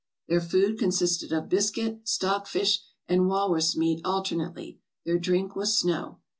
"Their 0.27 0.41
food 0.41 0.79
consisted 0.79 1.31
of 1.31 1.47
biscuit, 1.47 2.09
stock 2.09 2.47
fish, 2.47 2.79
and 3.07 3.27
walrus 3.27 3.77
meat 3.77 4.01
alternately; 4.03 4.79
their 5.05 5.19
drink 5.19 5.55
was 5.55 5.77
snow. 5.77 6.21